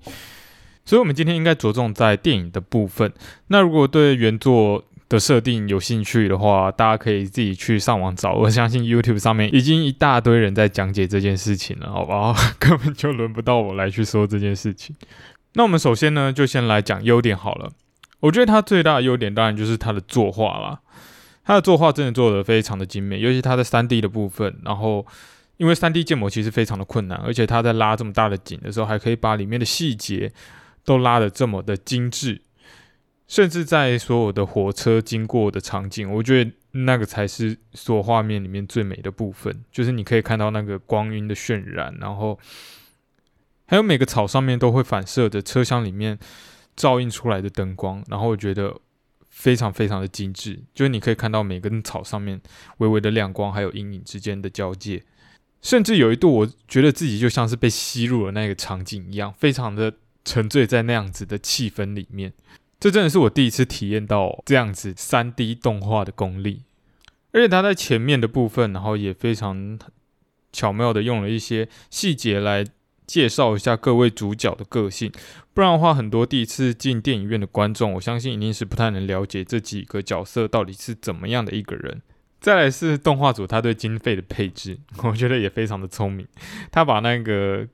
[0.84, 3.14] 所以，我们今天应该着重在电影的部分。
[3.50, 8.34] 那如果对原作，的设定有兴趣的话，大家可以自己去上网找。
[8.34, 12.34] 我相信 YouTube 上面已经一大堆人在讲解这件事情了，好不好？
[12.58, 14.96] 根本就轮不到我来去说这件事情。
[15.54, 17.72] 那我们首先呢，就先来讲优点好了。
[18.22, 20.80] 我觉得它最大的优点当然就是它的作画啦。
[21.46, 24.60] 他的作画真的做得非常的精美，尤其它在三 D 的部分。
[24.66, 25.06] 然后，
[25.58, 30.34] 因为三 D 建模其实非常的困难，而且它在拉这么大的景的时候，还可以把里面的细节
[30.84, 32.42] 都拉得这么的精致。
[33.28, 39.64] 甚至在所有的火车经过的场景，我觉得那个才是所画面里面最美的部分。
[39.72, 42.38] 就是你可以看到那个光晕的渲染，然后
[43.66, 46.20] 还有每个草上面都会反射着车厢里面
[46.76, 48.76] 照映出来的灯光，然后我觉得
[49.36, 50.64] 非常非常的精致。
[50.74, 52.42] 就是你可以看到每根草上面
[52.78, 55.04] 微微的亮光，还有阴影之间的交界。
[55.62, 59.94] 甚至有一度，我觉得自己就像是被吸入了那个场景一样，非常的
[60.24, 62.34] 沉醉在那样子的气氛里面。
[62.80, 66.64] 这真的是我第一次体验到这样子三 D 动画的功力，
[67.32, 69.80] 而且它在前面的部分，然后也非常
[70.54, 72.64] 巧妙的用了一些细节来
[73.08, 75.12] 介绍一下各位主角的个性，
[75.56, 82.02] 不然的话，很多第一次进电影院的观众，我相信一定是不太能了解这几个角色到底是怎么样的一个人。
[82.40, 86.28] 再来是动画组他对经费的配置， 我觉得也非常的聪明，
[86.72, 87.68] 他把那个。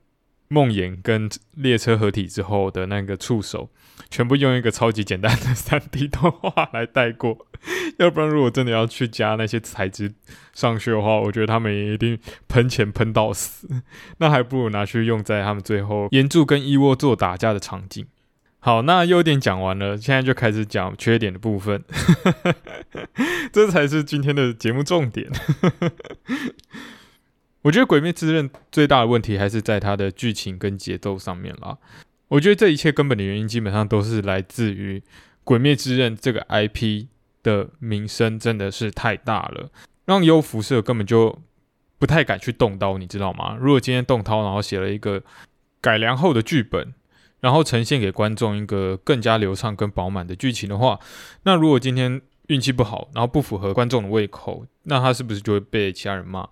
[0.52, 3.70] 梦魇跟列车合体之后的那个触手，
[4.10, 7.46] 全部用一个超级简单的三 D 动画来带过。
[7.98, 10.12] 要不然，如果真的要去加那些材质
[10.52, 13.68] 上去的话，我觉得他们也一定喷钱喷到死。
[14.18, 18.06] 那还不如拿去用在他们最后岩柱跟伊沃做打架的场景。
[18.58, 21.82] 好，那优点讲完了，现在就开始讲缺点的部分。
[23.52, 25.28] 这才是今天的节目重点。
[27.62, 31.78] 我觉得《鬼灭之刃》最大的问题还是在它的剧情跟节奏上面啦。
[32.28, 34.98] 我觉得这一切根本的原因基本上都是来自于
[35.44, 37.06] 《鬼灭之刃》这个 IP
[37.42, 39.70] 的名声真的是太大了，
[40.06, 41.38] 让优辐射根本就
[41.98, 43.56] 不太敢去动刀，你知道吗？
[43.60, 45.22] 如果今天动刀，然后写了一个
[45.80, 46.94] 改良后的剧本，
[47.40, 50.98] 然后呈现给观众一个更加流畅、跟饱满的剧情的话，
[51.44, 56.48] 那如果今天运气不好，然后不符合观众的胃口，那他是不是就会被其他人骂？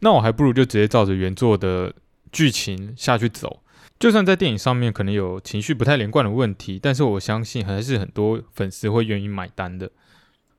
[0.00, 1.94] 那我还不如就直接照着原作的
[2.30, 3.62] 剧情下去走，
[3.98, 9.90] 就算在电影上面可能有情绪不太连贯的问题，但是我相信还是很多粉丝会愿意买单的。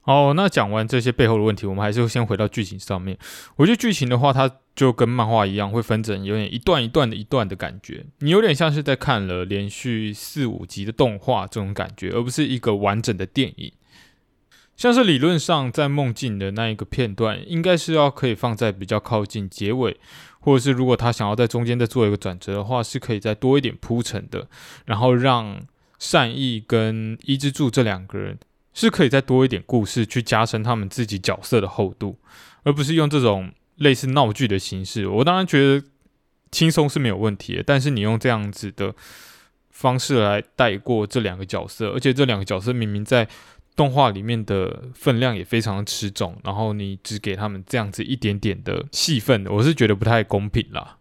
[0.01, 3.17] 好，那讲完这些背后的问题，我们还是先回到剧情上面。
[3.57, 13.73] 我觉得剧情的话，它就跟漫画一样，会分成有点一段一段的一段的感觉，你有点像是在看了连续四五集的动画这种感觉，而不是一个完整的电影。
[14.78, 19.99] 像是理论上在梦境的那一个片段，应该是要可以放在比较靠近结尾，
[20.39, 24.47] 或者是如果他想要在中间再做一个转折的话，是可以再多一点铺陈的，
[24.86, 25.59] 然后让
[25.97, 28.38] 善意跟伊之助这两个人
[28.71, 32.19] 是可以再多一点故事去加深他们自己角色的厚度，
[32.61, 35.07] 而不是用这种类似闹剧的形式。
[35.07, 35.84] 我当然觉得
[36.51, 38.93] 轻松是没有问题的，但是你用这样子的
[39.71, 43.28] 方式来带过这两个角色，而且这两个角色明明在。
[43.78, 50.97] 动画里面的分量也非常的吃重，然后你只给他们这样子一点点的戏份，我是觉得不太公平啦。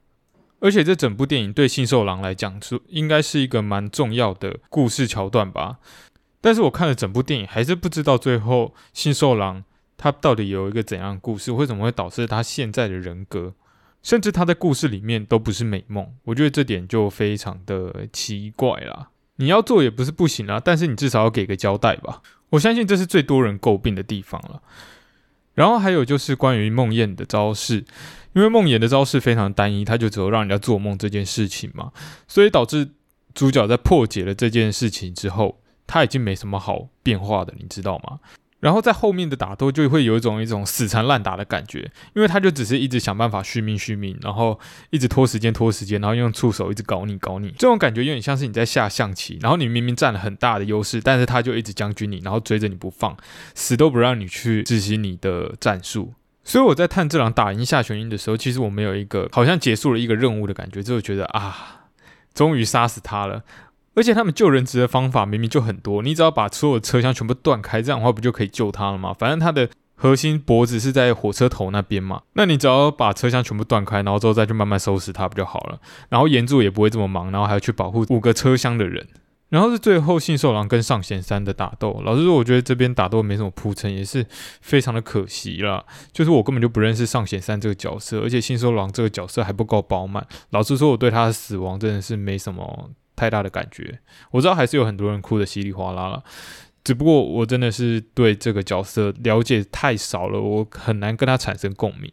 [0.60, 5.78] 而且这整部电影对信兽狼来讲是应该是一个蛮重要的故事桥段吧。
[6.40, 9.64] 但是我看了整部电影，还是不知道最后信兽狼
[9.96, 13.54] 他到底有一个怎样的故事，为什么会导致他现在的人格，
[14.02, 16.06] 甚至他在故事里面都不是美梦。
[16.24, 19.08] 我觉得这点就非常的奇怪啦。
[19.36, 22.22] 你要做也不是不行啊，但是你至少要给个交代吧。
[22.50, 24.62] 我相信这是最多人诟病的地方了。
[25.54, 27.84] 然后还有就是关于梦魇的招式，
[28.34, 31.92] 因为梦魇的招式非常单一，它就只有让人家做梦这件事情嘛，
[32.28, 32.90] 所以导致
[33.34, 38.20] 主角在破解了这件事情之后，他已经没什么好变化的，你知道吗？
[38.60, 44.58] 然后在后面的打斗就会有一种一种死缠烂打的感觉，因为他就只是一直想办法续命续命，然后
[44.90, 53.16] 一直拖时间拖时间，然后用触手一直搞你搞你，这种感觉有点像是你在下象棋，然后你明明占了很大的优势，但是他就一直将军你，然后追着你不放，
[53.54, 56.14] 死都不让你去执行你的战术。
[56.42, 61.88] 所以我在探这郎打赢下玄鹰的时候，其实我没有一个好像结束了一个任务的感觉，就觉得啊，
[62.32, 63.42] 终于杀死他了。
[63.96, 69.12] 而且他们救人质的方法明明就很多，你只要把所有车厢全部断开，这样的话不就可以救他了吗？
[69.18, 75.80] 反正他的核心脖子是在火车头那边嘛，那你只要把车厢全部断开，然后之后再去慢慢收拾他不就好了？
[76.10, 79.08] 然后岩柱也不会这么忙，然后还要去保护五个车厢的人。
[79.48, 84.26] 然后是最后信兽狼跟上弦三的打斗，老实说，我觉得这边打斗没什么铺陈，也是
[84.60, 85.84] 非常的可惜啦。
[86.12, 90.26] 就是我根本就不认识上弦三这个角色，而且信兽狼这个角色还不够饱满。
[90.50, 92.90] 老实说，我对他的死亡真的是没什么。
[93.16, 93.98] 太大的感觉，
[94.30, 96.22] 我知道还是有很多人哭的稀里哗啦了，
[96.84, 102.12] 只不过我真的是对这个角色了解太少了，我很难跟他产生共鸣。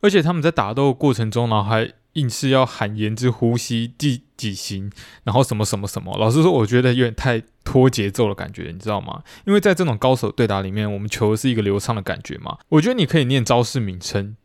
[0.00, 4.90] 而且他们在打斗过程中呢，还硬是要喊言之呼吸第几行，
[5.22, 6.18] 然后什么什么什么。
[6.18, 9.22] 老实说，我觉得有点太拖节奏的感觉，你知道吗？
[9.46, 12.58] 因为在这种高手对打里面，我们求的是一个流畅的感觉嘛。
[12.70, 14.36] 我觉得你可以念招式名称，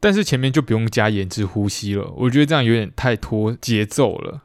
[0.00, 2.10] 但是前面就不用加言之呼吸了。
[2.16, 4.40] 我觉得这样有点太拖节奏了。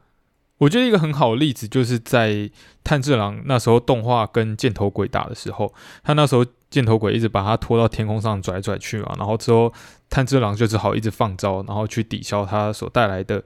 [0.58, 2.50] 我觉得一个很好的例子，就是在
[2.82, 9.72] 炭治郎那时候动画跟箭头鬼打的时候，他那时候箭头鬼一直把他拖到天空上拽拽去嘛，然后之后
[10.10, 13.44] 炭治郎就只好一直放招，然后去抵消他所带来的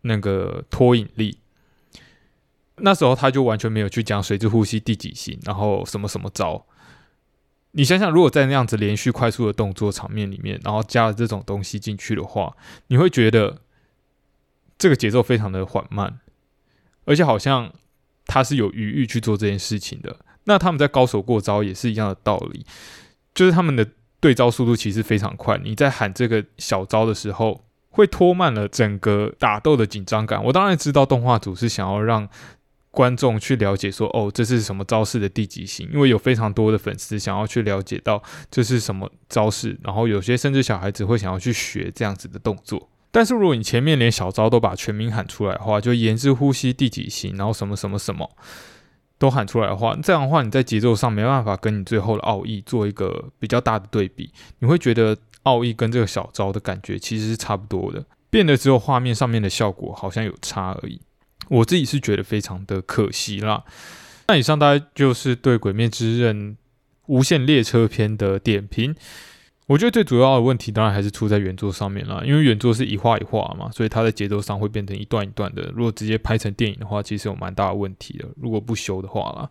[0.00, 1.38] 那个拖引力。
[2.78, 6.66] 那时候他就完全没有去讲水之呼吸第几型，然后什么什么招。
[7.70, 12.56] 你想想，如果在那样子连续快速的动作场面里面，然后加了这种东西进去的话，
[12.88, 13.58] 你会觉得。
[14.78, 16.20] 这个节奏非常的缓慢，
[17.04, 17.72] 而且好像
[18.26, 20.16] 他是有余裕去做这件事情的。
[20.44, 22.64] 那他们在高手过招也是一样的道理，
[23.34, 23.86] 就是他们的
[24.20, 25.58] 对招速度其实非常快。
[25.58, 30.44] 你在喊这个小招的时候，会拖慢了整个打斗的紧张感。
[30.44, 32.28] 我当然知道动画组是想要让
[32.90, 42.88] 观众去了解说，哦，这是什么招式的第几型，因为有非常多的粉丝想要去了解到这是什么招式，然后有些甚至小孩子会想要去学这样子的动作。
[43.16, 48.30] 但是如果你前面连小招都把全名喊出来的话，就言之呼吸第几型，然后什么什么什么
[49.16, 61.00] 都喊出来的话，这样的话你在节奏上没办法跟你最后的奥义做一个比较大的对比，你会觉得奥义跟这个小招的感觉其实是差不多的，变得只有画面上面的效果好像有差而已。
[61.48, 63.64] 我自己是觉得非常的可惜啦。
[64.28, 66.52] 那以上大概就是对《鬼灭之刃》
[67.06, 68.94] 无限列车篇的点评。
[69.66, 75.72] 我觉得最主要的问题当然还是出在原作上面啦，因为原作是一画一画嘛，所以它的节奏上会变成一段一段的。
[75.74, 78.28] 如果直接拍成电影的话，其实有蛮大的问题的。
[78.36, 79.50] 如果不修的话啦，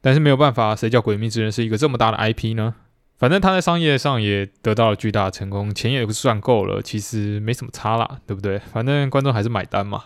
[0.00, 2.74] 但是没有办法，谁叫《鬼灭之刃》是一个这么大的 IP 呢？
[3.18, 8.58] 反正他在商业上也得到了巨大的成功，钱也赚够了，其实没什么差啦，对不对？
[8.58, 10.02] 反正观众还是买单嘛。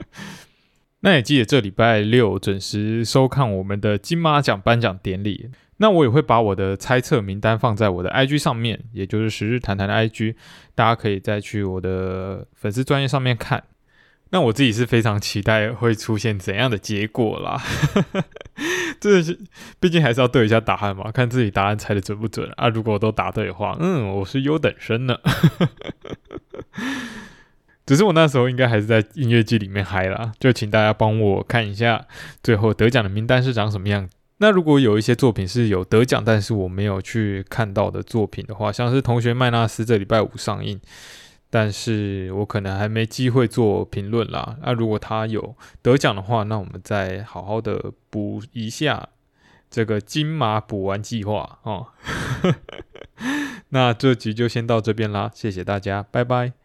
[1.00, 5.48] 那也记得这礼拜六准时收看我们的金马奖颁奖典礼。
[5.78, 10.34] 那我也会把我的猜测名单放在我的 IG 上面，也就是十日谈谈的 IG，
[10.74, 13.64] 大家可以再去我的粉丝专业上面看。
[14.30, 18.22] 那我自己是非常期待会出现怎样的结果啦，哈哈
[19.00, 19.38] 这是
[19.80, 22.68] 毕竟还是要对一下答案嘛，看自己答案猜的准不准啊。
[22.68, 25.16] 如果都答对的话，嗯，我是优等生呢。
[27.86, 32.06] 只是我那时候应该还是在音乐剧里面嗨啦，就请大家帮我看一下
[32.42, 34.14] 最后得奖的名单是长什么样子。
[34.38, 40.80] 那如果有一些作品是有得奖，但是我没有去看到的作品的话，像是《同学麦纳斯》这礼拜五上映，
[41.50, 44.56] 但是我可能还没机会做评论啦。
[44.62, 49.08] 那如果他有得奖的话，那我们再好好的补一下
[49.68, 51.88] 这个金马补完计划哦。
[53.70, 56.57] 那这集就先到这边啦，谢谢大家，拜拜。